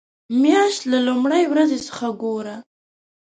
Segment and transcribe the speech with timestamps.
[0.41, 2.55] مياشت له لومړۍ ورځې څخه ګوره.